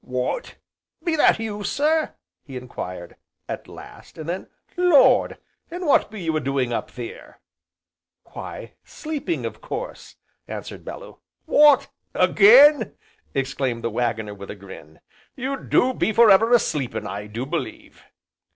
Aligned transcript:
"What, 0.03 0.55
be 1.03 1.15
that 1.17 1.37
you, 1.37 1.63
sir?" 1.63 2.15
he 2.43 2.57
enquired, 2.57 3.17
at 3.47 3.67
last, 3.67 4.17
and 4.17 4.27
then, 4.27 4.47
"Lord! 4.75 5.37
an' 5.69 5.85
what 5.85 6.09
be 6.09 6.23
you 6.23 6.35
a 6.35 6.39
doing 6.39 6.73
of 6.73 6.85
up 6.85 6.89
theer?" 6.89 7.39
"Why, 8.33 8.73
sleeping, 8.83 9.45
of 9.45 9.61
course," 9.61 10.15
answered 10.47 10.83
Bellew. 10.83 11.19
"W'ot 11.47 11.87
again!" 12.15 12.95
exclaimed 13.35 13.83
the 13.83 13.91
Waggoner 13.91 14.33
with 14.33 14.49
a 14.49 14.55
grin, 14.55 15.01
"you 15.35 15.55
do 15.63 15.93
be 15.93 16.11
for 16.11 16.31
ever 16.31 16.51
a 16.51 16.57
sleepin' 16.57 17.05
I 17.05 17.27
do 17.27 17.45
believe!" 17.45 18.01